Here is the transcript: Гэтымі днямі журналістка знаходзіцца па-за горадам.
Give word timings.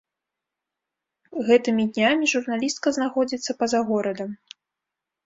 Гэтымі 1.49 1.85
днямі 1.97 2.25
журналістка 2.33 2.87
знаходзіцца 2.97 3.51
па-за 3.61 3.79
горадам. 3.91 4.31